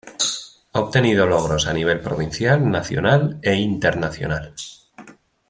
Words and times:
A 0.73 0.79
obtenido 0.79 1.27
logros 1.27 1.67
a 1.67 1.73
nivel 1.73 1.99
provincial, 1.99 2.67
nacional 2.71 3.37
e 3.43 3.53
internacional. 3.53 4.55